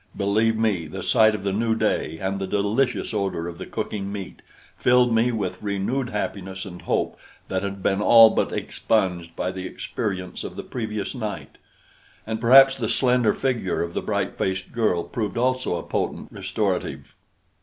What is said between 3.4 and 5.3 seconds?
of the cooking meat filled